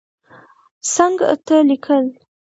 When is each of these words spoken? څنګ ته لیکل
څنګ 0.93 1.19
ته 1.45 1.55
لیکل 1.69 2.05